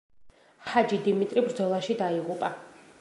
[0.69, 2.51] ჰაჯი დიმიტრი ბრძოლაში დაიღუპა.